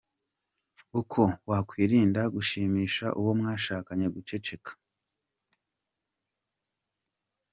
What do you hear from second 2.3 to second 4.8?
guhimisha uwo mwashakanye guceceka.